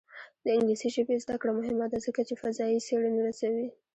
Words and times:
د 0.43 0.45
انګلیسي 0.55 0.89
ژبې 0.95 1.15
زده 1.23 1.35
کړه 1.41 1.51
مهمه 1.59 1.85
ده 1.91 1.97
ځکه 2.05 2.21
چې 2.27 2.39
فضايي 2.41 2.79
څېړنې 2.87 3.21
رسوي. 3.27 3.67